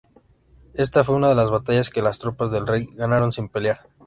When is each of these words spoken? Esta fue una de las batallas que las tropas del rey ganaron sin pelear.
Esta 0.73 1.03
fue 1.03 1.13
una 1.13 1.29
de 1.29 1.35
las 1.35 1.51
batallas 1.51 1.91
que 1.91 2.01
las 2.01 2.17
tropas 2.17 2.49
del 2.49 2.65
rey 2.65 2.87
ganaron 2.95 3.31
sin 3.31 3.49
pelear. 3.49 3.81